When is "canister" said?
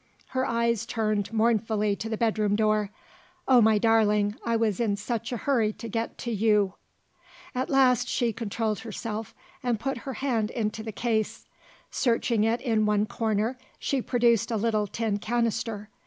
15.19-15.87